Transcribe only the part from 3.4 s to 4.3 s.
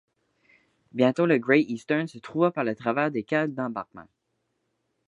d’embarquement.